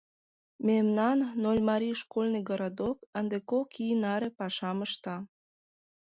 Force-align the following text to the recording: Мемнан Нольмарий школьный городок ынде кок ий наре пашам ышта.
Мемнан 0.67 1.19
Нольмарий 1.43 1.95
школьный 2.01 2.43
городок 2.49 2.97
ынде 3.19 3.37
кок 3.49 3.69
ий 3.85 3.95
наре 4.03 4.29
пашам 4.39 4.77
ышта. 4.87 5.15